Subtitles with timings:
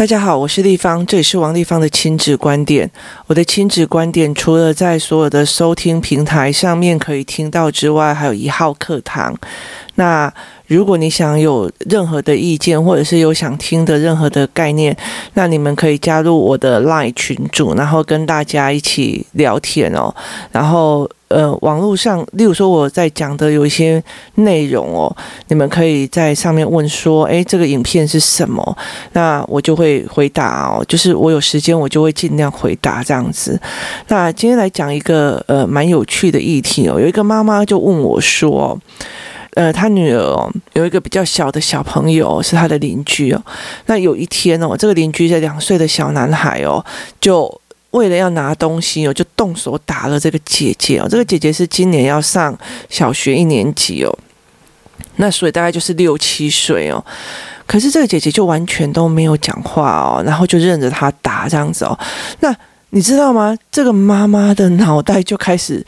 [0.00, 2.90] 大家好，我是立方，这里是王立方的亲子观点。
[3.26, 9.38] 我的亲子观点除了在所有的收听平台上面可以听到之外，还有一号课堂。
[10.00, 10.32] 那
[10.66, 14.96] 如果你想有任何的意见，或者是有想听的任何的概念，
[15.34, 20.14] 那你们可以加入我的 LINE 群组，然后跟大家一起聊天哦。
[20.50, 21.08] 然后。
[21.30, 24.02] 呃，网络上，例如说我在讲的有一些
[24.34, 25.16] 内容哦，
[25.46, 28.76] 你们可以在上面问说，诶，这个影片是什么？
[29.12, 33.56] 那我就会回答哦，就是我有时间我就会尽量回答这样子。
[34.08, 38.76] 那今天来讲一个呃蛮有趣的议题哦，有一个妈妈就问我说，
[39.54, 43.42] 呃，他女儿哦有一个比较小的小朋友是他的邻居哦，
[43.86, 46.84] 那有一天哦，这个邻居在两岁的小男孩哦，
[47.20, 47.60] 就。
[47.90, 51.08] 为了要拿东西哦，就动手打了这个姐姐哦。
[51.10, 52.56] 这个姐姐是今年要上
[52.88, 54.18] 小学一年级哦，
[55.16, 57.04] 那所以大概就是六七岁哦。
[57.66, 61.98] 可是这个姐姐就完全都没有讲话哦，然后就任着他打这样子哦。
[62.38, 62.54] 那
[62.90, 63.58] 你知道吗？
[63.72, 65.84] 这个妈妈的脑袋就开始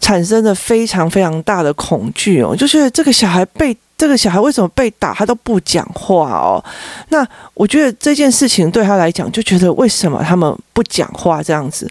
[0.00, 3.76] 产生了非常非常大的恐惧哦，就是这个小孩被。
[4.00, 6.64] 这个小孩为什么被打，他都不讲话哦？
[7.10, 11.86] 那我觉得这件事情对他来讲，就觉得为什么他们不讲话这样子？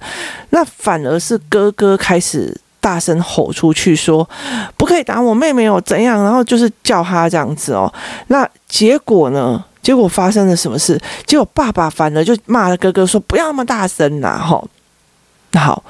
[0.50, 4.28] 那反而是哥哥开始大声吼出去说
[4.76, 7.94] ：“不可以打我妹妹哦，怎样？”然后就是叫他这样子哦。
[8.30, 9.64] 那结果呢？
[9.84, 11.00] 结果发生了什么事？
[11.28, 14.68] 结果爸爸反而就骂了哥哥说：“不要那么大声呐！”吼，
[15.52, 15.84] 那好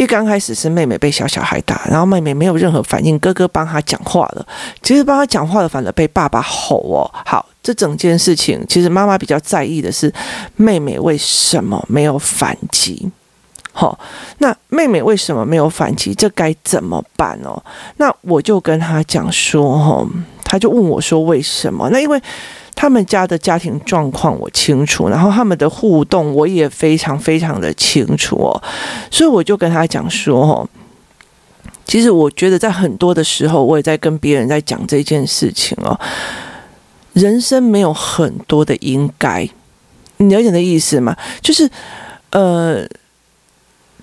[0.00, 4.46] 一刚开始是妹妹被小小孩打，然后妹妹没有任何反应，哥哥帮她讲话了。
[4.82, 7.04] 其实帮她讲话了，反而被爸爸吼哦。
[7.26, 10.10] 好，这整件事情其实妈妈比较在意的是
[10.56, 13.10] 妹妹为什么没有反击。
[13.72, 13.98] 好，
[14.38, 16.14] 那妹妹为什么没有反击？
[16.14, 17.62] 这该怎么办哦？
[17.98, 20.08] 那我就跟她讲说，哦，
[20.50, 21.88] 他就问我说为什么？
[21.90, 22.20] 那因为。
[22.76, 28.62] 他们家的家庭状况我清楚，然后他们的互动我也非常非常的清楚哦，
[29.10, 30.66] 所以我就跟他讲说哦，
[31.84, 36.00] 其实我觉得在很多的时候，我也在跟别人在讲这件事情哦，
[37.12, 39.46] 人生没有很多的应该，
[40.16, 41.14] 你了解的意思吗？
[41.42, 41.68] 就是
[42.30, 42.86] 呃。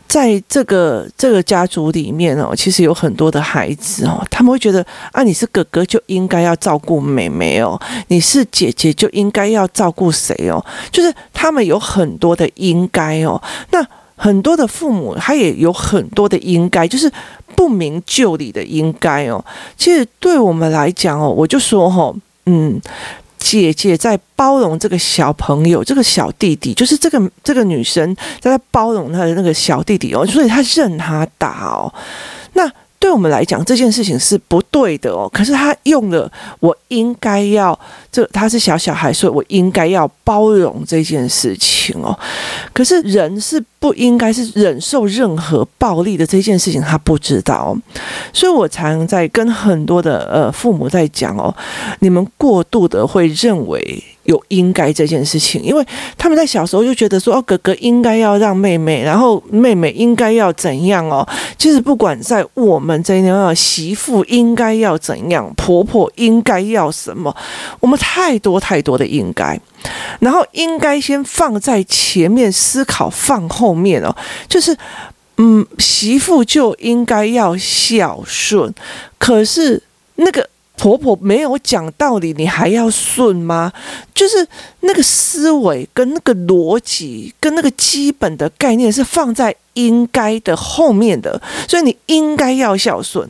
[0.08, 13.42] 在这个这个家族里面哦，其实有很多的孩子哦，他们会觉得啊，你是哥哥就应该要照顾妹妹哦，你是姐姐就应该要照顾谁哦，就是他们有很多的应该哦。
[13.72, 13.86] 那
[14.16, 17.12] 很多的父母他也有很多的应该，就是
[17.56, 19.44] 不明就里的应该哦。
[19.78, 22.16] 其实对我们来讲哦，我就说哦，
[22.46, 22.82] 嗯。
[23.38, 31.94] 姐姐在包容这个小朋友，这个小弟弟，就是这个这个女生在包容她的那个小弟弟哦，所以她任他打哦，
[32.54, 32.72] 那。
[33.00, 35.30] 对我们来讲，这件事情是不对的哦。
[35.32, 37.80] 可是她用了，我应该要
[38.12, 42.18] 这，她是小小孩，所以我应该要包容这件事情哦。
[42.74, 47.78] 可是人是不应该是忍受任何暴力的这件事情，他不知道。
[48.34, 51.56] 所以我常在跟很多的呃父母在讲哦，
[52.00, 54.04] 你们过度的会认为。
[54.28, 55.82] 有应该这件事情，因为
[56.18, 61.26] 他们在小时候就觉得说，哦，哥哥应该要让妹妹，然后妹妹应该要怎样哦。
[61.58, 67.34] 其实不管在我们这样，媳妇应该要怎样，婆婆应该要什么，
[67.80, 69.58] 我们太多太多的应该，
[70.20, 74.16] 然后应该先放在前面思考，放后后面哦。
[74.48, 74.78] 就是，
[75.38, 78.74] 嗯，媳妇就应该要孝顺，
[79.18, 79.84] 可是
[80.16, 80.50] 那个。
[80.80, 83.74] 婆婆没有讲道理，你还要顺吗？
[84.14, 84.48] 就是
[84.82, 93.28] 那个思维跟那个逻辑跟那个基本的概念是放在应该的后面的，所以你应该要孝顺，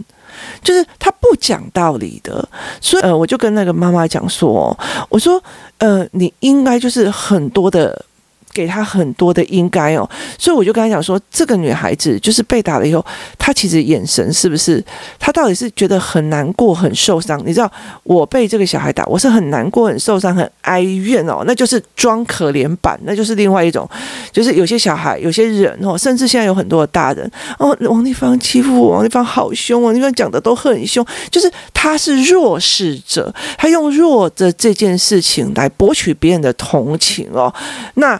[0.62, 2.46] 就是他不讲道理的。
[2.82, 4.78] 所以呃，我就跟那个妈妈讲说，
[5.08, 5.42] 我说
[5.78, 8.06] 呃，你应该就是很多的。
[8.58, 10.10] 给他很多的应该哦，
[10.40, 13.06] 所以我就跟他讲说，这个女孩子就是被打了以后，
[13.38, 14.84] 她其实眼神是不是？
[15.20, 17.40] 她到底是觉得很难过、很受伤？
[17.46, 23.88] 你知道，我被这个小孩打，我是很难过、很受伤、很哀怨哦，那就是装可怜版，那就是另外一种，
[24.32, 37.54] 就是有些小孩、有些人哦，甚至现在有很多的大人哦，王丽芳欺负我，王丽芳好凶，王丽芳讲的都很凶，就是他是弱势者，他用弱的这件事情来博取别人的同情哦，
[37.94, 38.20] 那。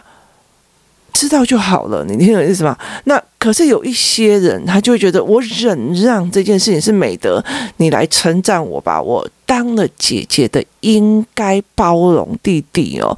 [1.12, 2.76] 知道就好了，你听懂意思吗？
[3.04, 7.42] 那可是有一些人，他就会觉得我忍让这件事情是美德，
[7.78, 13.16] 你来称赞我吧，我当了姐姐的应该包容弟弟哦，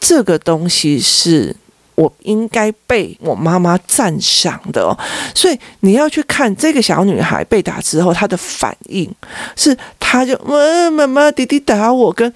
[0.00, 1.54] 这个东西是
[1.94, 4.98] 我应该被我妈妈赞赏的哦，
[5.34, 9.08] 所以你要去看这个小女孩被打之后，她的反应
[9.54, 12.32] 是，她就妈妈妈弟弟打我跟。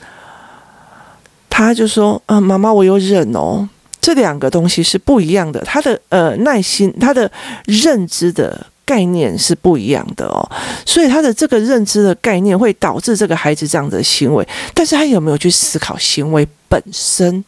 [1.57, 3.69] 她就说：“嗯、呃，妈妈，我有忍哦。”
[4.05, 7.31] 这两个东西是不一样的，他的呃耐心，他的
[7.65, 10.47] 认知的概念是不一样的哦。
[10.85, 17.43] 所以他的这个认知的概念会导致这个孩子这样的行为，但是他有没有去思考行为本身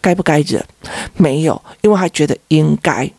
[0.00, 0.64] 该不该忍？
[1.16, 3.10] 没有，因为他觉得应该。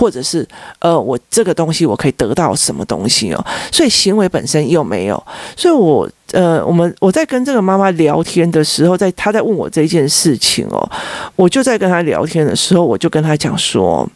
[0.00, 0.48] 或者是
[0.78, 3.46] 呃，我这个东西我可以得到什么东西哦？
[3.70, 5.22] 所以行为本身又没有，
[5.54, 10.90] 所以我呃，我们我在跟这个妈妈聊天的时候，在她在问我这件事情哦，
[11.36, 14.08] 我就在跟她聊天的时候，我就跟她讲说，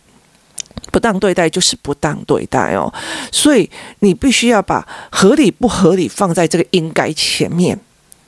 [0.91, 2.91] 不当对待就是不当对待哦，
[3.31, 7.79] 所以你必须要把合理不合理放在这个应该前面，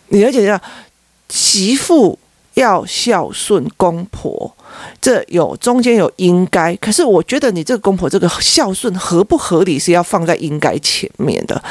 [0.09, 0.61] 你而且要
[1.31, 2.19] 媳妇。
[2.57, 4.51] 要孝顺公婆，
[5.01, 11.63] 这有中间有应该，可是我觉得你这个公婆这个孝顺合不合理是要放在应该前面的。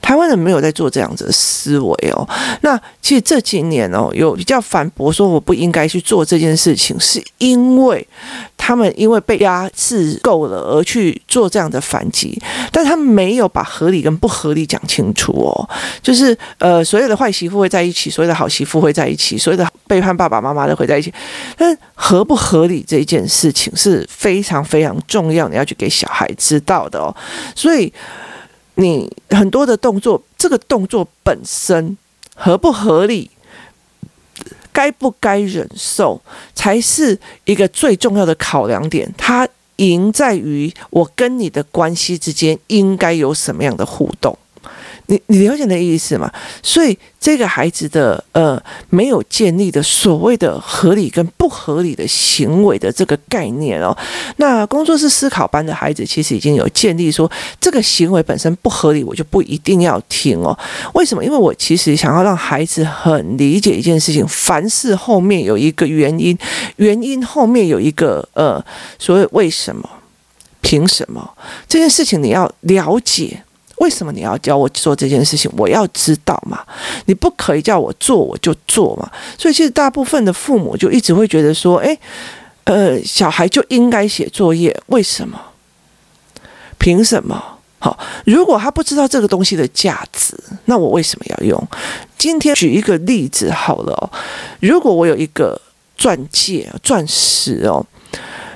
[0.00, 2.28] 台湾人没有在做这样子的思维哦。
[2.62, 8.06] 那其实这几年哦，有比较反驳说我不应该去做这件事情，是因为
[8.56, 12.40] 他们因为被压制够了而去做这样的反击，
[12.72, 15.68] 但他没有把合理跟不合理讲清楚哦。
[16.02, 21.12] 就是呃，所有的坏媳妇会在一起，所有的好媳妇会在一起，所有的背叛爸爸妈妈的会在一起，
[21.56, 27.14] 但合不合理这件事情是非常非常重要，你要去给小孩知道的哦。
[27.54, 27.92] 所以。
[28.76, 31.96] 你很多的动作，这个动作本身
[32.34, 33.30] 合不合理，
[34.72, 36.20] 该不该忍受，
[36.54, 39.12] 才是一个最重要的考量点。
[39.18, 39.46] 它
[39.76, 44.38] 赢在于我跟你的关系之间应该有什么样的互动。
[45.10, 46.32] 你你了解的意思吗？
[46.62, 53.96] 所以这个孩子的呃没有建立的所谓的合理跟不合理的行为的这个概念哦，
[54.36, 57.28] 那工作室思考班的孩子其实已经有建立说
[57.60, 60.56] 这个行为本身不合理，我就不一定要听哦。
[60.94, 61.24] 为什么？
[61.24, 66.38] 因为我其实想要让孩子很理解一件事情，凡事后面有一个原因，
[66.76, 68.64] 原因后面有一个呃
[68.96, 69.90] 所谓为什么、
[70.60, 71.28] 凭什么
[71.68, 73.42] 这件事情你要了解。
[73.80, 75.50] 为什么你要教我做这件事情？
[75.56, 76.62] 我要知道嘛，
[77.06, 79.10] 你不可以叫我做我就做嘛。
[79.38, 81.98] 所以其实大部分的父母就一直会觉得说，诶，
[82.64, 85.40] 呃，小孩就应该写作业，为什么？
[86.76, 87.42] 凭什么？
[87.78, 91.68] 好，如果他不知道这个东西的价值，那我为什么要用？
[92.18, 94.12] 今天举一个例子好了，
[94.60, 95.58] 如果我有一个
[95.96, 97.86] 钻戒、钻石哦，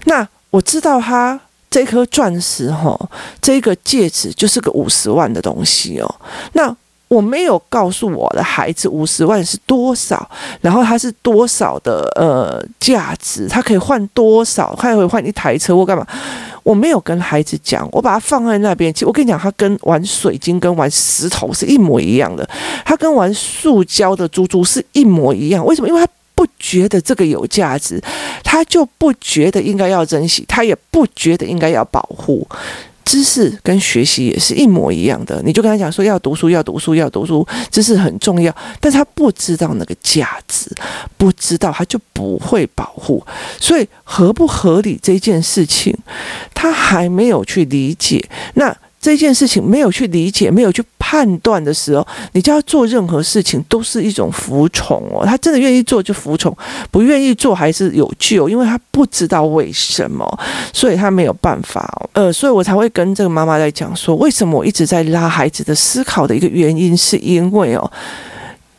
[0.05, 1.41] 那我知道他。
[1.75, 2.97] 这颗钻石哈，
[3.43, 6.15] 这个戒指就是个五十万的东西哦。
[6.53, 6.73] 那
[7.09, 10.31] 我没有告诉我的孩子五十万是多少，
[10.61, 16.06] 然后它是多少的呃价值，它可以换多少，它可以换一台车或干嘛？
[16.62, 18.94] 我没有跟孩子讲，我把它放在那边。
[18.94, 22.49] 其实我跟你讲，它跟玩水晶跟玩石头是一模一样的，
[22.85, 25.67] 它跟玩塑胶的珠珠是一模一样。
[25.67, 25.88] 为什么？
[25.88, 26.06] 因为它。
[26.44, 27.99] 不觉得这个有价值，
[28.43, 32.46] 他就不觉得应该要珍惜，他也不觉得应该要保护。
[33.02, 40.70] 知识跟学习也是一模一样的，你就跟他讲说要读书，要读书，要读书，知识很重要，但是他不知道那个价值，
[41.17, 43.25] 不知道他就不会保护。
[43.58, 45.97] 所以合不合理这件事情，
[46.55, 48.23] 他还没有去理解。
[48.55, 48.76] 那。
[49.04, 55.26] 这件事情没有去理解，没有去判断的时候，你就要做任何事情都是一种服从哦。
[55.26, 56.56] 他真的愿意做就服从，
[56.90, 60.26] 不愿意做还是有救，因为他不知道为什么，
[60.73, 62.08] 所以他没有办法哦。
[62.14, 67.92] 呃，所以我才会跟这个妈妈在讲说，为什么我一直在拉孩子的思考的一个原因，是因为哦，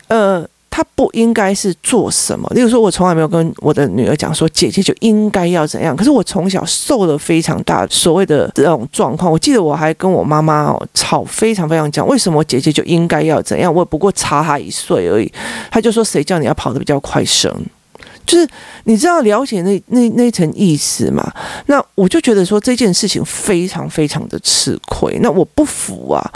[0.07, 0.43] 呃。
[0.75, 2.49] 他不应该是做什么？
[2.53, 5.95] 例如说，我从来没有跟我的女儿讲说，姐姐就应该要怎样。
[5.95, 9.31] 可是我从小受了非常大所谓的这种状况。
[9.31, 13.73] 我记得我还跟我妈妈哦吵非常非常讲，为什么姐姐就应该要怎样？
[13.73, 15.31] 我不过差她一岁而已。
[15.71, 17.49] 她就说，谁叫你要跑得比较快生？
[18.25, 18.47] 就是
[18.85, 21.31] 你知道了解那那那层意思嘛？
[21.67, 25.17] 那我就觉得说这件事情非常非常的吃亏。
[25.21, 26.33] 那我不服啊。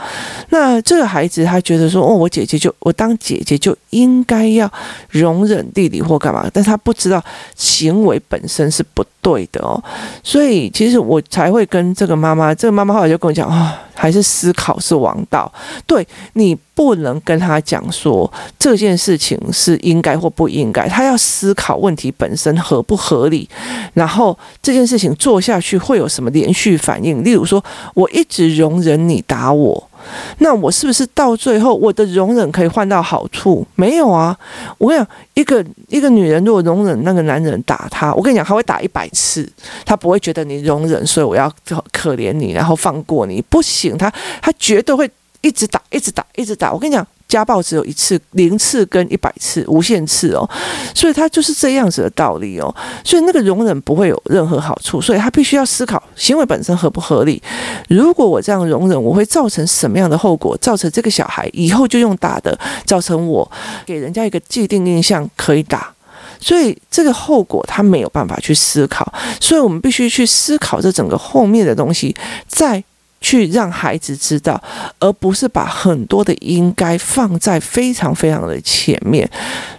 [0.49, 4.71] 那这个孩子他觉得说哦，我姐姐就我当姐姐就应该要
[5.09, 7.23] 容忍弟弟或干嘛，但他不知道
[7.55, 9.81] 行为本身是不对的哦。
[10.23, 13.83] 所以其实我才会跟这个妈妈，这个妈妈后来就跟我讲啊。
[13.99, 15.51] 还是思考是王道，
[15.85, 23.49] 对，你不能跟他讲说这件事情是应该或不应该，他要思考问题本身合不合理，
[23.93, 27.21] 然后这件事情做下去会有什么连续反应。
[27.21, 27.61] 例如说，
[27.93, 29.89] 我一直容忍你打我。
[30.37, 33.67] 那我是不是到最后我的容忍可以换到好处？
[33.75, 34.33] 没有啊！
[34.77, 39.45] 我跟你讲，一个一个女人如果容忍那个男人打她，我跟你讲，她会打一百次，
[39.85, 41.51] 她不会觉得你容忍，所以我要
[41.91, 44.09] 可怜你，然后放过你，不行，她
[44.41, 46.71] 她绝对会一直打，一直打，一直打。
[46.71, 50.49] 我跟你讲，家暴只有一次、零次跟一百次、无限次哦，
[50.93, 52.73] 所以他就是这样子的道理哦。
[53.03, 57.41] 所以那个容忍不会有任何好处，所以他必须要思考行为本身合不合理。
[57.87, 60.57] 如果我这样容忍，我会造成什么样的后果？
[60.57, 63.49] 造成这个小孩以后就用打的，造成我
[63.85, 65.93] 给人家一个既定印象可以打，
[66.41, 72.15] 所以这个后果他没有办法去思考，所以我们必须去思考这整个后面的东西，
[72.47, 72.83] 再
[73.21, 74.61] 去让孩子知道，
[74.99, 79.29] 而不是把很多的应该放在非常非常的前面。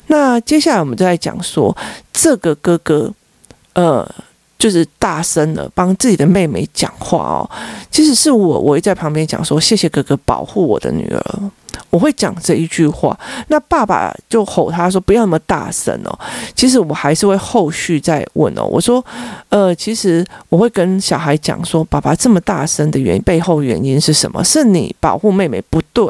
[0.06, 1.76] 那接下来我们就在讲说，
[2.12, 3.12] 这个哥哥，
[3.74, 4.08] 呃。
[4.60, 7.50] 就是大声的帮自己的妹妹讲话哦，
[7.90, 11.50] 即使是我，我也在旁边讲说，谢谢哥哥保护我的女儿，
[11.90, 13.18] 我会讲这一句话。
[13.48, 16.18] 那爸爸就吼他说不要那么大声哦。
[16.54, 19.04] 其实我还是会后续再问哦，我说，
[19.48, 24.42] 呃，其实我会跟小孩讲说，爸爸这么大声的原因背后原因是什么？
[24.44, 26.06] 是你保护妹妹不对，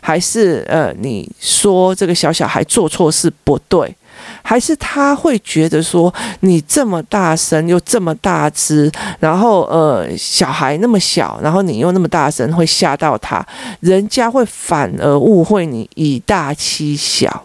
[0.00, 3.94] 还是呃你说这个小小孩做错事不对？
[4.42, 13.44] 还是他会觉得说，你这么大声又这么大只，然后呃小孩那么小，然后你又那么大声，会吓到他，
[13.80, 17.44] 人家会反而误会你以大欺小。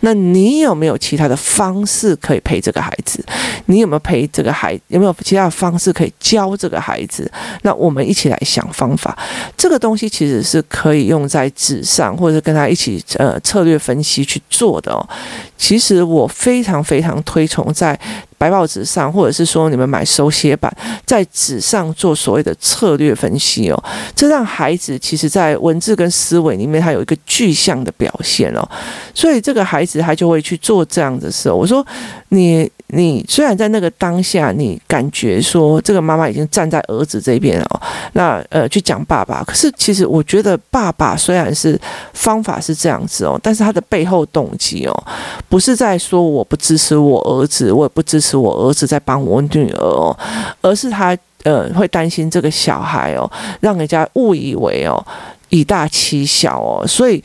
[0.00, 3.24] 那你有没有其他的方式可以陪这个孩子？
[3.66, 4.78] 你有没有陪这个孩？
[4.88, 7.30] 有没有其他的方式可以教这个孩子？
[7.62, 9.16] 那我们一起来想方法。
[9.56, 15.08] 这个东西其实是可以用在纸上，或者跟他一起呃策略分析去做的哦。
[15.56, 17.98] 其实我非常非常推崇在。
[18.42, 20.68] 白报纸上，或者是说你们买手写板，
[21.06, 23.84] 在纸上做所谓的策略分析哦，
[24.16, 28.68] 这让孩子其实在文字跟思维里面，他有一个具象的表现哦，
[29.14, 31.48] 所以这个孩子他就会去做这样的事。
[31.48, 31.86] 我说
[32.30, 32.68] 你。
[32.94, 37.80] 你虽然在那个当下，你感觉说这个妈妈已经站在儿子这边哦，
[38.12, 41.80] 那呃去讲爸爸，可是其实我觉得爸爸虽然是
[42.12, 45.04] 方法是这样子哦，但是他的背后动机哦，
[45.48, 50.14] 不是在说我不支持我儿子，我也不支持我儿子在帮我女儿哦，
[50.60, 53.30] 而是他呃会担心这个小孩哦，
[53.60, 55.02] 让人家误以为哦
[55.48, 57.24] 以大欺小哦，所以。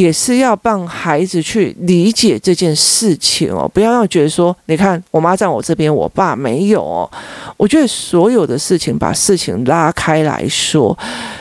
[0.00, 7.10] 也是要帮孩子去理解这件事情哦，不要让觉得说，你看我妈在我这边，我爸没有哦。
[7.56, 10.96] 我觉得所有的事情，把事情拉开来说，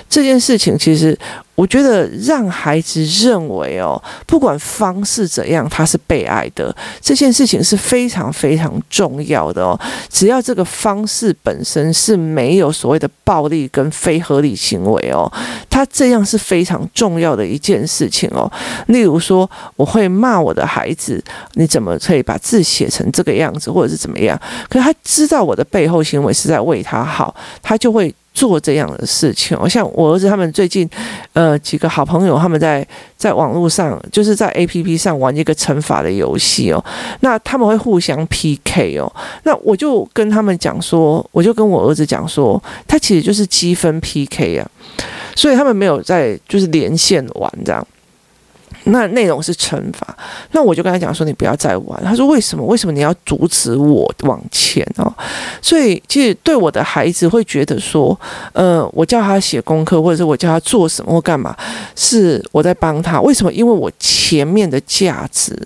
[0.09, 1.17] 这件事情其实。
[1.59, 9.77] 我觉得让孩子认为哦，不管方式怎样，他是被爱的，这件事情是非常非常重要的哦。
[10.07, 15.29] 只要这个方式本身是没有所谓的暴力跟非合理行为哦，
[15.69, 18.49] 他这样是非常重要的一件事情哦。
[18.87, 21.21] 例如说，我会骂我的孩子，
[21.55, 24.39] 你怎么可以把字写成这个样子，或者是怎么样？
[24.69, 28.15] 可是他知道我的背后行为是在为他好，他就会。
[28.39, 30.89] 做这样的事情，我像我儿子他们最近，
[31.33, 36.81] 呃，几个好朋友他们在在网络上，就是在 APP 上玩一个惩罚的游戏哦。
[37.19, 39.11] 那他们会互相 PK 哦。
[39.43, 44.71] 那我就跟他们讲说，我就跟我儿子讲说，他其实就是积分 PK 啊。
[45.35, 47.85] 所以他们没有在就是连线玩这样。
[48.85, 50.17] 那内容是惩罚，
[50.51, 52.03] 那我就跟他讲说，你不要再玩。
[52.03, 52.65] 他说为什么？
[52.65, 55.13] 为什么你要阻止我往前哦？
[55.61, 58.19] 所以其实对我的孩子会觉得说，
[58.53, 61.55] 呃，我叫他写功课，或者是我叫他做什么或干嘛，
[61.95, 63.21] 是我在帮他。
[63.21, 63.51] 为什么？
[63.51, 65.57] 因为我前面的价值。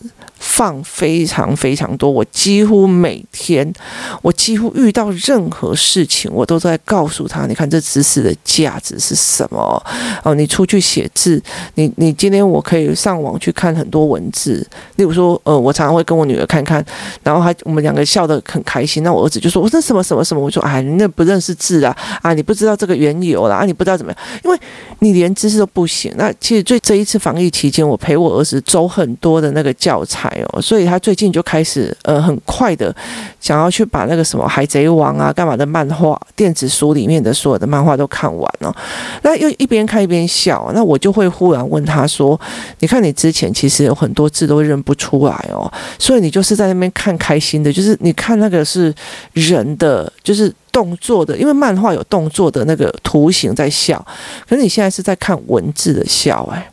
[0.46, 3.74] 放非常非常多，我几乎每天，
[4.22, 9.82] 我几乎遇到任何事情，我都在告诉他，你看这知识的价值是什么？
[10.22, 11.42] 哦，你出去写字，
[11.76, 16.86] 你你今天我可以上网去看很多文字，例如说，呃，我常常会跟我女儿看看，
[17.24, 19.02] 然后还我们两个笑得很开心。
[19.02, 20.42] 那我儿子就说，我说什么什么什么？
[20.44, 24.60] 我说，哎，你那不认识字啊，啊，你不知道这个缘由啦，啊，你不知道怎么样，因为
[25.00, 26.14] 你连知识都不行。
[26.18, 30.33] 那其实最这一次防疫期间，我陪我儿子走很多的那个教材。
[30.62, 32.96] 所以他最近就开始呃很快的
[33.40, 38.76] 想要去把那个什么海贼王啊干嘛的漫画电子书里面的所有的漫画都看完了，
[39.24, 42.40] 那又一边看一边笑，那我就会忽然问他说
[42.80, 48.94] ：“你看你之前其实有很多字都认不出来哦，所以你就是在那边看开心的，就是你看那个是
[49.34, 54.04] 人的，就是动作的，因为漫画有动作的那个图形在笑，
[54.48, 56.72] 可是你现在是在看文字的笑，哎，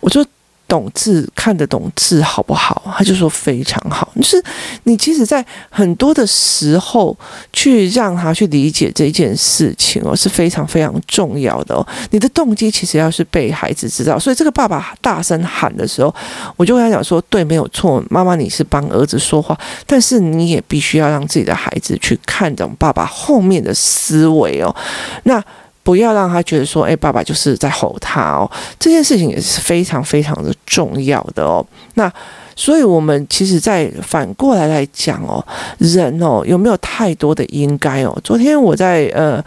[0.00, 0.24] 我说。”
[0.68, 2.94] 懂字看得懂字好不好？
[2.96, 4.12] 他就说非常好。
[4.16, 4.40] 就是
[4.84, 7.16] 你其实，在很多的时候
[7.52, 11.84] 去让他去理解这件事情哦，是非常非常重要的哦。
[12.10, 16.14] 你的动机其实要是被孩子知道，所以这个爸爸大声喊的时候，
[16.56, 24.76] 我就跟他讲说：对，没有错，妈妈你是帮儿子说话，但是你也必须要让自己的孩子去看懂爸爸后面的思维哦。
[25.22, 25.42] 那。
[25.88, 28.50] 不要让他觉得说，哎，爸爸就是在吼他哦。
[28.78, 31.66] 这件事情也是非常非常的重要的哦。
[31.94, 32.12] 那。
[32.58, 35.38] 所以，我们其实，在反过来来讲哦，
[35.78, 38.18] 人哦，有没有太多的应该哦？
[38.24, 39.42] 昨天我在呃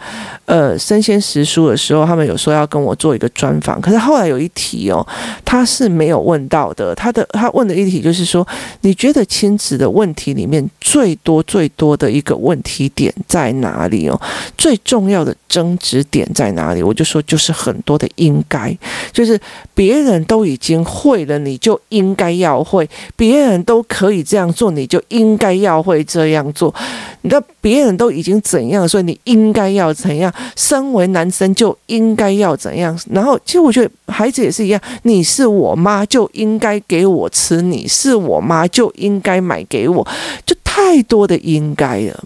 [0.46, 5.06] 呃生鲜时书的时候，他们有说要跟我做一个专访，可是后来有一题哦，
[5.44, 6.94] 他是没有问到的。
[6.94, 8.46] 他的他问的一题就是说，
[8.80, 14.18] 你觉得亲子的问题里面最多最多的一个问题点在哪里哦？
[14.56, 16.82] 最重要的争执点在哪里？
[16.82, 18.74] 我就说，就是很多的应该，
[19.12, 19.38] 就是
[19.74, 22.88] 别人都已经会了，你就应该要会。
[23.16, 26.74] 别人都可以这样做，你就应该要会这样做。
[27.22, 30.32] 你知道别人都已经怎样，所以你应该要怎样。
[30.56, 32.98] 身为男生就应该要怎样。
[33.10, 34.80] 然后，其实我觉得孩子也是一样。
[35.02, 40.06] 你是我妈，就应该给我吃；你是我妈，就应该买给我。
[40.44, 42.24] 就太多的应该了。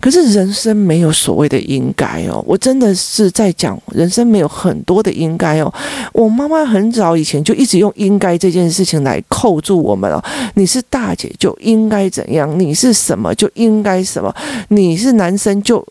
[0.00, 5.72] 可是人生没有所谓的应该哦，我真的是在讲人生没有很多的应该哦。
[6.12, 10.22] 我妈妈很早以前就一直用应该这件事情来扣住我们了。
[10.54, 14.34] 你是大姐就应该怎样，你是什么就应该什么，
[14.68, 15.86] 你是男生就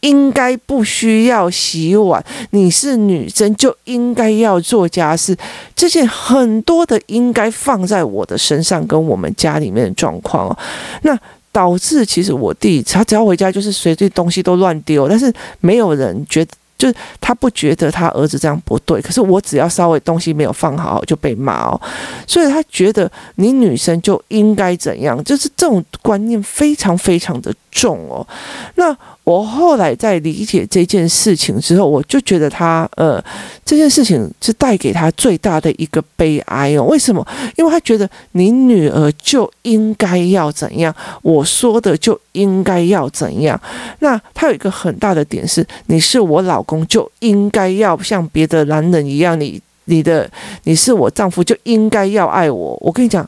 [0.00, 5.36] 应该不需要洗碗，你是女生就应该要做家事。
[5.76, 10.58] 这件很多的应该放在我的身上，跟我们家里面的状况哦，
[11.02, 11.16] 那。
[11.52, 19.00] 导致其实我弟他只要回家就是随地东西都乱丢，但是没有人觉得，就是他不觉得他儿子这样不对。
[19.00, 21.80] 可是我只要稍微东西没有放好就被骂哦，
[22.26, 28.26] 所以他觉得你女生就应该怎样，就是这种观念非常非常的重哦。
[28.74, 28.96] 那。
[29.24, 33.22] 我后来在理解这件事情之后，我就觉得他呃，
[33.64, 36.82] 这件事情是带给他最大的一个悲哀哦。
[36.82, 37.24] 为什么？
[37.56, 43.58] 因为他觉得你女儿就应该要怎样，我说的就应该要怎样。
[44.00, 50.28] 那他有一个很大的点是，你是我老公就应该要像别的男人一样，你你的
[50.64, 52.76] 你是我丈夫就应该要爱我。
[52.80, 53.24] 我跟你讲，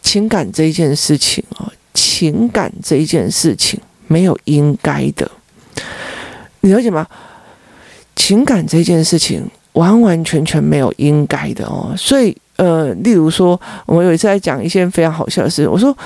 [0.00, 3.78] 情感这一件事情哦，情感这一件事情。
[4.12, 5.30] 没有应该的，
[6.60, 7.06] 你了解吗？
[8.14, 11.94] 情感这件事情完完全全没有应该的哦。
[11.96, 15.96] 所以，呃，例如说，我有一次在讲一些非常好笑的事，我说。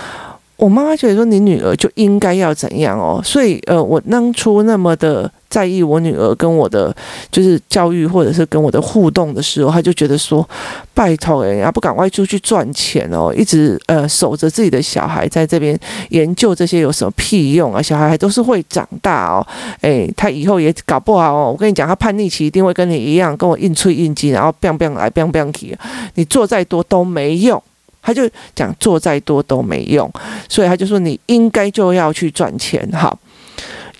[0.56, 6.94] 我妈妈觉得说，你女儿就应该要怎样哦，所以呃，我当初那么的在意我女儿跟我的
[7.30, 10.48] 就是教育或者是跟我的互动的时候，她就觉得说，
[10.94, 17.82] 拜托人家不赶快出去赚钱哦，一直呃守着自己的小孩在这边研究这些有什么屁用啊？
[17.82, 19.46] 小孩还都是会长大哦，
[19.82, 21.50] 诶，他以后也搞不好哦。
[21.52, 25.76] 我跟你讲，他叛逆期一定会跟你一样，跟我硬吹硬挤，然后 biang bang 来 biang bang 去，
[26.14, 27.62] 你做再多都没用。
[28.06, 28.22] 他就
[28.54, 30.08] 讲做再多都没用，
[30.48, 33.18] 所以他就说你应该就要去赚钱，好，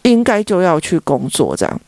[0.03, 1.81] 应该就要去工作，这样。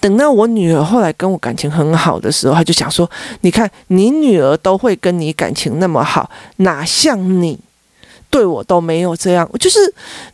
[0.00, 3.08] 等到我女儿后来跟我感情很好的时候，他就想说：
[3.42, 7.58] 你看你女儿都会跟你感情那么好，哪像你
[8.30, 9.46] 对我都没有这样？
[9.60, 9.78] 就是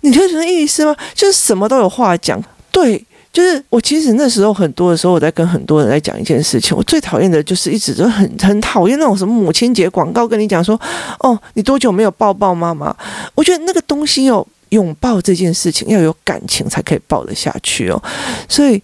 [0.02, 0.94] 你听什么意思吗？
[1.14, 3.04] 就是什么都有话讲，对。
[3.36, 6.74] 就是我其实那时候很多的时候，我在跟很多人在讲一件事情。
[6.74, 10.80] 我最讨厌的就是一直都很很讨厌那种什么母亲节广告，跟你讲说，
[11.18, 12.96] 哦，你多久没有抱抱妈妈？
[13.34, 18.02] 我觉得那个东西哦，拥抱这件事情要有感情才可以抱得下去哦。
[18.48, 18.82] 所以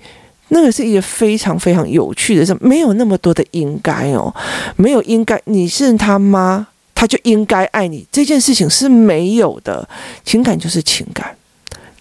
[0.49, 4.31] 那个是一个非常非常有趣的事，没有那么多的应该哦，
[4.77, 9.89] 没有应该，你是他妈，他就应该爱你，这件事情是没有的。
[10.27, 11.35] 情感就是情感。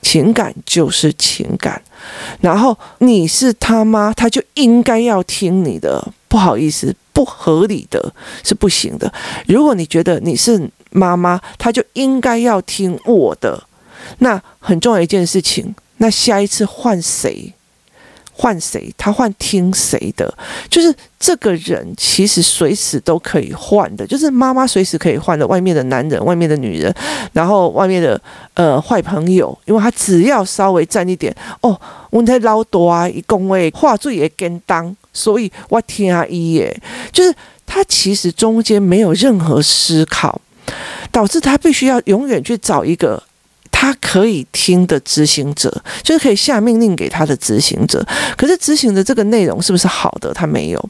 [0.02, 1.82] 情感就是情感，
[2.40, 6.14] 然后你是他妈，他就应该要听你的。
[6.28, 9.12] 不好意思，不合理的是不行的。
[9.48, 13.62] 如果你觉得你是妈妈，他就应该要听我的。
[14.20, 17.54] 那很重要一件事情，那下一次换谁？
[18.42, 18.92] 换谁？
[18.98, 20.34] 他换听谁的？
[20.68, 25.46] 就是这个人其实随时都可以换的，就是妈妈随时可以换的。
[25.46, 26.92] 外面的男人，外面的女人，
[27.34, 28.20] 然后外面的
[28.56, 37.32] 呃坏朋友，因为他只要稍微站一点哦，我太老多啊，一公位话最也跟当，所以我听阿姨耶，就是
[37.68, 40.42] 他其实中间没有任何思考，
[41.12, 43.22] 导致他必须要永远去找一个。
[43.82, 48.06] 他可以听的执行者，就是可以下命令给他的执行者。
[48.38, 50.32] 可是执行的这个内容是不是好的？
[50.32, 50.89] 他没有。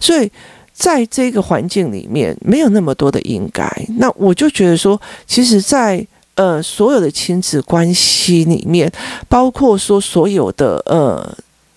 [0.00, 0.28] 所以
[0.72, 3.64] 在这个环境里面，没有那么多的应该。
[3.98, 8.90] 那我就觉得说，其实在，呃所有的亲子关系里面，
[9.28, 11.32] 包括说所有的呃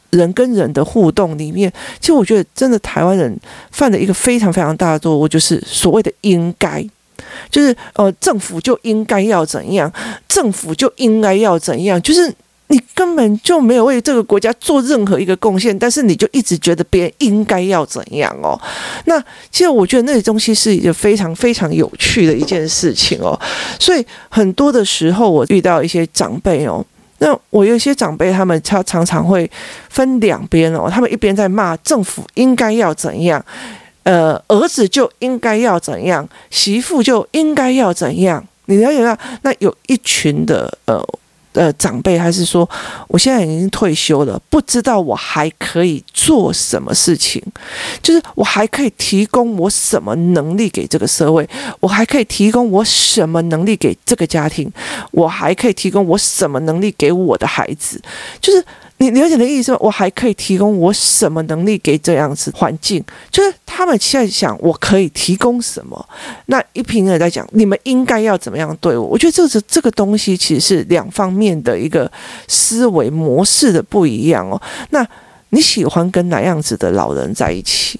[0.09, 6.83] 人跟人的互动里面，其实我觉得真的台湾人犯了一个非常非常大的错误，就是所谓的应该。
[7.49, 9.91] 就是呃，政府就应该要怎样，
[10.27, 12.33] 政府就应该要怎样，就是
[12.67, 18.59] 你根本就没有为这个国家做任何一个贡献，但是你就一直觉得别人应该要怎样哦？
[19.05, 23.39] 那其实我觉得那些东西是一个非常非常有趣的一件事情哦。
[23.79, 26.85] 所以很多的时候，我遇到一些长辈哦，
[27.17, 29.49] 那我有一些长辈，他们他常常会
[29.89, 33.43] 分两边哦，他们一边在骂政府应该要怎样，
[34.03, 38.45] 呃，儿子就应该要怎样，媳妇就应该要怎样。
[38.65, 41.03] 你了解到，那有一群的呃。
[41.53, 42.69] 呃，长辈还是说，
[43.07, 47.41] 我现在已经退休了，不知道我还可以做什么事情，
[48.03, 54.71] 就是我还可以提供我什么能力给这个社会，我还可以提供我什么能力给这个家庭，
[55.09, 57.99] 我还可以提供我什么能力给我的孩子，
[58.39, 58.63] 就是。
[59.01, 59.77] 你了解的意思吗？
[59.79, 63.01] 我还可以提供我什么能力给这样子环境？
[63.31, 66.09] 就是他们现在想，我可以提供什么？
[66.47, 69.05] 那一平人在讲，你们应该要怎么样对我？
[69.07, 72.11] 我觉得这是这个东西其实是两方面的一个
[72.49, 74.61] 思维模式的不一样哦。
[74.89, 75.07] 那
[75.51, 77.97] 你喜欢跟哪样子的老人在一起？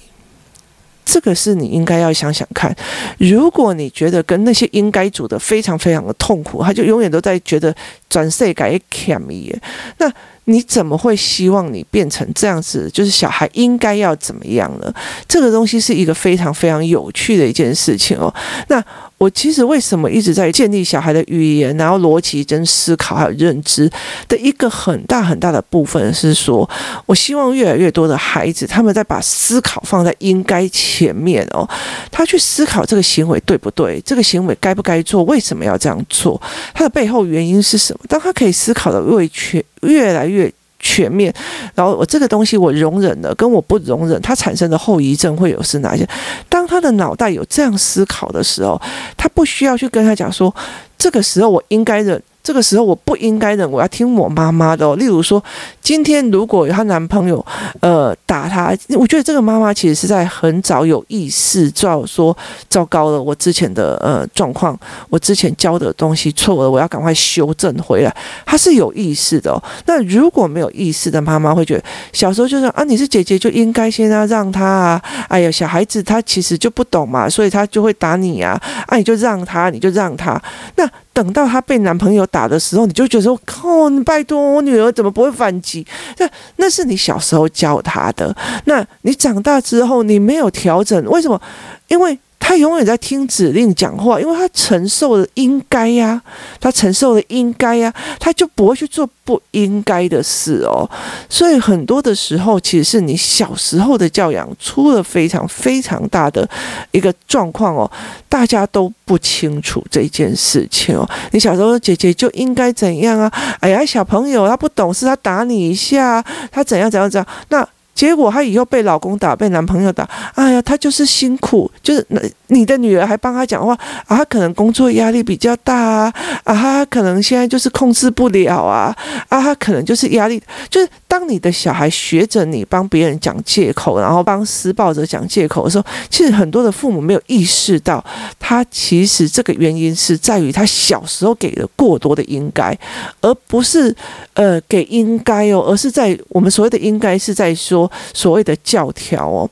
[1.05, 2.75] 这个是你应该要想想看。
[3.17, 7.73] 如果你觉得跟那些应该组的非常非常的痛苦，他就永远都在觉得
[8.09, 9.55] 转世改欠伊，
[9.97, 10.11] 那。
[10.49, 12.89] 你怎么会希望你变成这样子？
[12.91, 14.91] 就是小孩应该要怎么样呢？
[15.27, 18.33] 这个东西是一个非常非常有趣的一件事情哦。
[18.67, 18.83] 那
[19.19, 23.87] 我其实为什么一直在建立小孩的语言，然后逻辑跟思考还有认知
[24.29, 26.67] 的一个很大很大的部分是说，
[27.05, 31.67] 我希望越来越多的孩子他们在把思考放在应该前面哦，
[32.09, 34.01] 他去思考这个行为对不对？
[34.05, 35.21] 这个行为该不该做？
[35.25, 36.41] 为什么要这样做？
[36.73, 37.99] 他的背后原因是什么？
[38.07, 41.33] 当他可以思考的越全越来越全面，
[41.75, 46.07] 然后我这个东西我容忍了，跟我不容忍，它产生的后遗症会有是哪些？
[46.47, 48.81] 当他的脑袋有这样思考的时候，
[49.17, 50.53] 他不需要去跟他讲说，
[50.97, 52.21] 这个时候我应该忍。
[52.49, 54.95] 这个时候我不应该的，我要听我妈妈的。
[54.95, 55.43] 例如说，
[55.83, 57.45] 今天如果有她男朋友
[57.79, 62.35] 呃打她，我觉得这个妈妈其实是在很早有意识，知道说
[62.67, 64.75] 糟糕了，我之前的呃状况，
[65.11, 68.11] 我之前教的东西错了，我要赶快修正回来。
[68.47, 69.61] 她是有意识的。
[69.85, 75.01] 那如果没有意识的妈妈会觉得，小时候就是啊，你是姐姐就应该先要让她啊。
[75.27, 78.59] 哎呀，小孩子他其实就不懂嘛，所以他就会打你啊。
[78.87, 80.41] 啊，你就让他，你就让他。
[80.75, 80.89] 那。
[81.19, 85.85] 等到她被男朋友打的时候，你就觉得说：“靠，你拜托我女儿怎么不会反击？”
[86.17, 88.33] 那那是你小时候教她的。
[88.65, 91.41] 那你长大之后，你没有调整，为什么？
[91.89, 92.17] 因为。
[92.49, 96.19] 他永远在听指令讲话，因为他承受了应该呀，
[96.59, 100.89] 他承受了应该呀，他就不会去做不应该的事哦。
[101.29, 106.49] 所以很多的时候，其实是你小时候的教养出了非常非常大的
[106.89, 107.91] 一个状况哦，
[108.27, 111.07] 大家都不清楚这件事情哦。
[111.29, 113.31] 你小时候姐姐就应该怎样啊？
[113.59, 117.69] 哎呀，小朋友他不懂事，他打你一下，他怎样怎样怎样那。
[117.99, 123.73] 结果她以后被老公打，被男朋友打，哎呀，她就是辛苦，就是那你的女儿还帮她讲话
[124.07, 126.13] 啊，她可能工作压力比较大啊，
[126.45, 128.95] 啊，她可能现在就是控制不了啊，
[129.27, 138.01] 啊，她可能就是压力，就是当你的小孩学着你帮别人讲借口，然后帮施暴者讲借口的时候，其实很多的父母没有意识到，
[138.39, 142.73] 他其实这个原因是在于他小时候给了过多的应该，
[143.19, 143.93] 而不是
[144.35, 147.88] 呃给应该哦，而是在我们所谓的应该是在说。
[148.13, 149.49] 所谓的教条哦，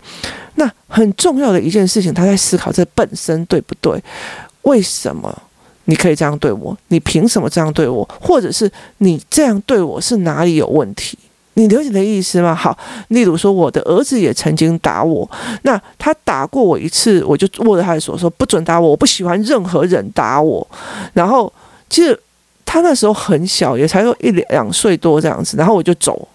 [0.56, 4.02] 那很重要的一件事情，他在思考这本身对不对？
[4.64, 5.34] 为什么
[5.86, 6.78] 你可以这样对我？
[6.90, 8.08] 你凭什么这样对我？
[8.20, 11.18] 或者是你这样对我是哪里有问题？
[11.54, 12.54] 你了解的意思吗？
[12.54, 15.28] 好，例如说我的儿子也曾经打我，
[15.64, 20.68] 那他打过我一次，我就握着他的手说不准打我，我不喜欢任何人打我。
[21.14, 21.52] 然后
[21.90, 22.20] 其实
[22.64, 26.28] 他那时候很小，也才有一两岁多这样子，然后我就走。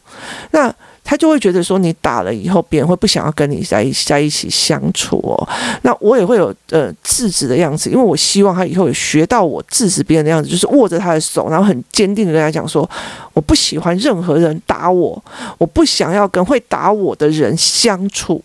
[0.50, 0.74] 那
[1.12, 5.36] 他就会觉得说，你打了以后，别人会不想要跟你在一在一起相处哦。
[5.82, 12.88] 那我也会有呃制止的样子，因为我希望他以后有学到我制止别人的样子，就是握着他的手，然后很坚定的跟他讲说，
[13.34, 15.22] 我不喜欢任何人打我，
[15.58, 18.42] 我不想要跟会打我的人相处。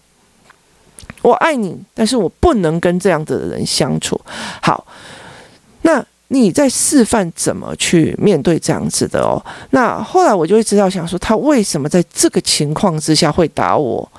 [1.21, 4.19] 我爱你，但是我不能跟这样子的人相处。
[4.61, 4.85] 好，
[5.83, 6.05] 那。
[6.29, 9.41] 你在示范怎么去面对这样子的哦？
[9.71, 14.11] 那后来我就会知道，想说他为什么在这个情况之下会打我？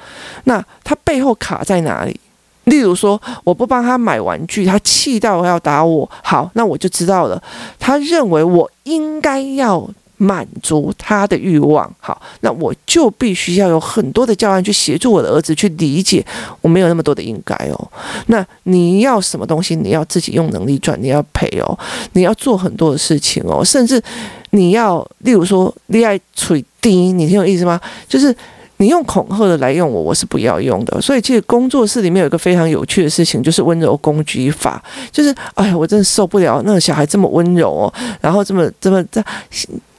[0.44, 2.18] 那他背后卡在哪里？
[2.64, 6.08] 例如说，我不帮他买玩具，他气到要打我。
[6.22, 7.42] 好，那我就知道了，
[7.78, 9.88] 他认为我应该要。
[10.18, 16.24] 满足他的欲望，好，那我就必须要有很多的教案去协助我的儿子去理解，
[16.60, 17.90] 我没有那么多的应该哦。
[18.26, 21.78] 那你要什么东西，你要自己用能力赚，你要赔哦，
[22.12, 24.02] 你要做很多的事情哦，甚至
[24.50, 27.80] 你要，例如说，恋爱垂低，你听我意思吗？
[28.06, 28.34] 就是。
[28.80, 31.00] 你用恐吓的来用我，我是不要用的。
[31.00, 34.80] 所以，其实工作室里面有一个非常有趣的事情，就是温柔攻击法。
[35.10, 39.20] 就是，哎呀，我真的受不了那个小孩这么温柔哦，然后这么这么这。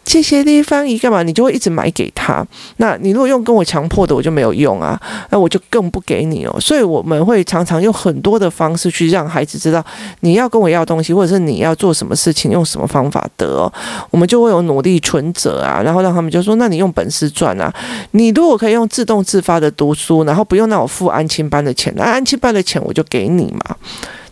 [0.10, 2.43] 谢谢丽芳姨，干嘛你就会一直买给他？
[2.78, 6.60] 那你如果用跟我强迫的，我就没有用啊，那我就更不给你哦。
[6.60, 9.86] 所以我们会常常用很多的方式去让孩子知道，
[10.22, 13.72] 你要跟我要东西，或者是你要做什么事情，用什么方法得。
[14.10, 17.72] 我们就会有努力存折啊，然后让他们就说，那你用本事赚啊。
[18.13, 23.76] 你如果可以用自动自发的读书，然后不用让我付安亲班的钱，那安亲班的钱我就给你嘛。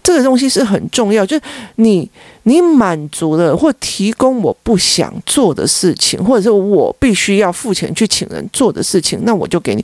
[0.08, 1.43] 这个东西是很重要，就是
[1.76, 2.10] 你
[2.43, 9.84] 你满足了或提供我不想做的事情，或者是我必须要付钱去请人做的事情，那我就给你，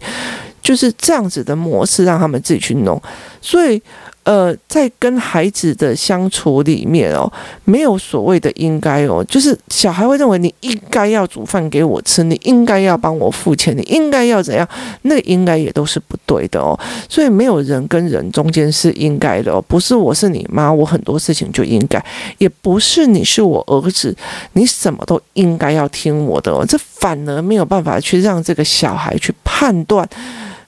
[0.61, 3.01] 就是这样子的模式，让他们自己去弄。
[3.41, 3.81] 所以。
[4.23, 7.31] 呃，在跟孩子的相处里面哦，
[7.65, 14.65] 没有所谓的应该哦，就是小孩会认为你应该要煮饭给我吃，你应该要帮我付钱，你应该要怎样，
[15.01, 16.79] 那应该也都是不对的哦。
[17.09, 22.03] 所以没有人跟人中间是应该的哦，不是我是你妈，我很多事情就应该，
[22.37, 24.15] 也不是你是我儿子，
[24.53, 30.07] 你什么都应该要听我的哦，这反而没有办法去让这个小孩去判断。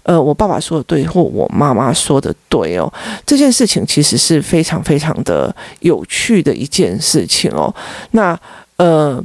[0.05, 2.91] 呃，我爸爸说的对，或我妈妈说的对哦，
[3.25, 7.73] 这件事情其实是非常非常的有趣的一件事情哦。
[8.11, 8.39] 那
[8.77, 9.21] 呃。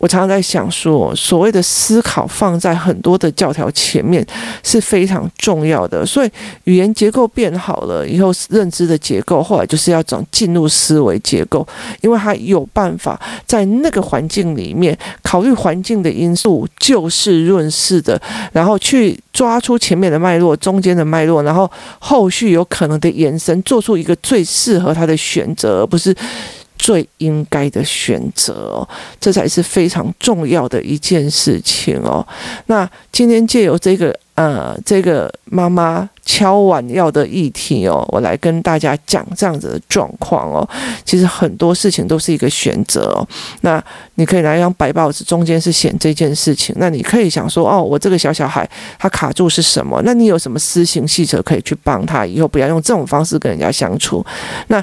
[0.00, 4.26] 我常常在想说，所谓的思考放在很多的教条前面
[4.62, 6.06] 是非常重要的。
[6.06, 6.30] 所以
[6.64, 11.68] 语言结构变好了以后，认知的结构后来就是要讲进入思维结构，
[12.00, 18.18] 因为他有办法在那个环境里面考虑环境的因素，就事论事的，
[18.54, 26.14] 然后去抓出前面的脉络、中间的脉络，然后后续有可能的延伸，做出一个最适合他的选择，而不是。
[26.80, 28.88] 最应该的选择，
[29.20, 32.26] 这才是非常重要的一件事情哦。
[32.66, 40.66] 那今天借由这个呃这个妈妈敲碗要的议题哦，我来跟大家讲这样子的状况哦。
[41.04, 43.28] 其实很多事情都是一个选择哦。
[43.60, 43.82] 那
[44.14, 46.74] 你可以拿一张白报纸，中间是写这件事情。
[46.78, 48.66] 那你可以想说哦，我这个小小孩
[48.98, 50.00] 他卡住是什么？
[50.02, 52.24] 那你有什么私行细则可以去帮他？
[52.24, 54.24] 以后不要用这种方式跟人家相处。
[54.68, 54.82] 那。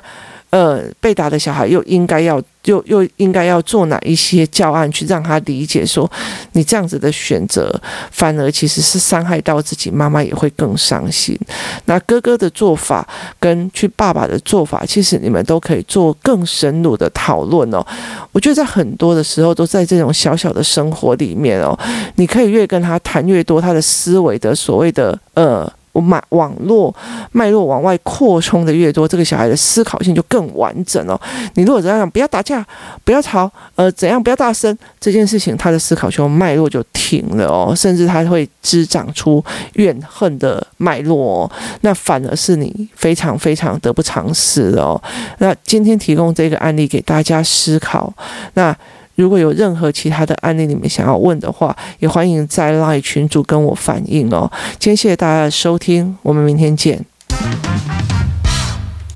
[0.50, 6.10] 呃，被打的小孩又应该要又又应该要做哪一些教案去让他理解说，
[6.54, 7.70] 你这样子的选择
[8.12, 11.38] 反而其实是伤害到自己，妈妈也会更伤心。
[11.86, 13.06] 那哥哥的做法
[13.40, 17.86] 跟去爸爸的做法，其实你们都可以做更深入的讨论哦。
[18.32, 21.78] 我觉得在很多的时候都在这种小小的生活里面哦，
[22.16, 25.70] 你可以越跟他谈越多，他的思维的所谓的呃。
[26.00, 26.94] 脉网络
[27.32, 31.20] 脉络往外扩充的越多，这个小孩的思考性就更完整哦。
[31.56, 32.66] 你如果这样讲，不要打架，
[33.04, 41.52] 不要吵，呃，怎样不要大声，这件事情他的思考就脉络就停了哦，甚至他会滋长出怨恨的脉络哦。
[41.82, 45.02] 那反而是你非常非常得不偿失哦。
[45.40, 48.14] 那今天提供这个案例给大家思考，
[48.54, 48.76] 那。
[49.18, 54.50] 如果有任何其他的案例，你们想要问的话，也欢迎再来群主跟我反映哦。
[54.78, 57.04] 今天谢谢大家的收听，我们明天见。